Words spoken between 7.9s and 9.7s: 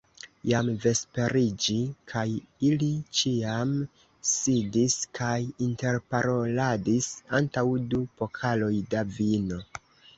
du pokaloj da vino.